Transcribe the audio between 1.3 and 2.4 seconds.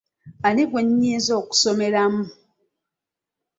okusomeramu?